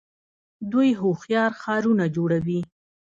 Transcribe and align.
دوی 0.71 0.89
هوښیار 1.01 1.51
ښارونه 1.61 2.05
جوړوي. 2.15 2.59